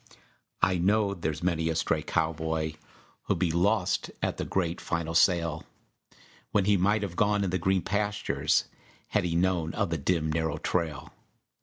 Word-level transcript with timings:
I 0.63 0.79
know 0.79 1.13
there's 1.13 1.43
many 1.43 1.69
a 1.69 1.75
stray 1.75 2.01
cowboy 2.01 2.73
Who'll 3.27 3.35
be 3.37 3.51
lost 3.51 4.09
at 4.23 4.37
the 4.37 4.45
great, 4.45 4.81
final 4.81 5.13
sale, 5.13 5.63
When 6.49 6.65
he 6.65 6.75
might 6.75 7.03
have 7.03 7.15
gone 7.15 7.43
in 7.43 7.51
the 7.51 7.59
green 7.59 7.83
pastures 7.83 8.63
Had 9.09 9.25
he 9.25 9.35
known 9.35 9.75
of 9.75 9.91
the 9.91 9.99
dim, 9.99 10.31
narrow 10.31 10.57
trail. 10.57 11.13